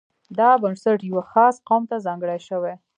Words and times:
دا 0.37 0.49
بنسټ 0.61 0.99
یوه 1.09 1.23
خاص 1.31 1.55
قوم 1.67 1.83
ته 1.89 1.95
ځانګړی 2.05 2.39
شوی. 2.47 2.73